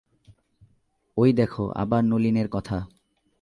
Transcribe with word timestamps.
ঐ 1.17 1.23
দেখো, 1.33 1.63
আবার 1.75 2.01
নলিনের 2.03 2.47
কথা! 2.47 2.77